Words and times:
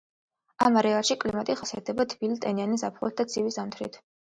ამ 0.67 0.79
არეალში 0.81 1.19
კლიმატი 1.25 1.57
ხასიათდება, 1.61 2.09
თბილი, 2.17 2.41
ტენიანი 2.49 2.85
ზაფხულით 2.87 3.23
და 3.23 3.33
ცივი 3.33 3.61
ზამთრით. 3.61 4.07